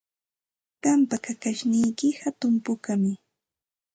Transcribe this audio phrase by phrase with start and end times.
[0.83, 3.13] Qampa kakashniyki hatun pukami.